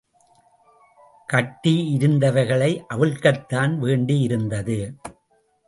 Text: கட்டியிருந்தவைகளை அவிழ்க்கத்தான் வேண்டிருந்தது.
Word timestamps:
கட்டியிருந்தவைகளை 1.33 2.71
அவிழ்க்கத்தான் 2.93 3.77
வேண்டிருந்தது. 3.77 4.95